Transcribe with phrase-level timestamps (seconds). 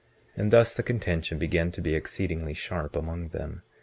[0.33, 3.61] 19:28 And thus the contention began to be exceedingly sharp among them.